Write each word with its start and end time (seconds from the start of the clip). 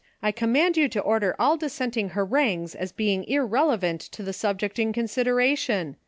I 0.23 0.31
command 0.31 0.77
you 0.77 0.89
to 0.89 0.99
order 0.99 1.35
all 1.37 1.57
dis 1.57 1.77
senting 1.77 2.13
harangues 2.13 2.73
as 2.73 2.91
being 2.91 3.23
irrelevant 3.25 4.01
to 4.01 4.23
the 4.23 4.33
subject 4.33 4.79
in 4.79 4.93
consideration 4.93 5.95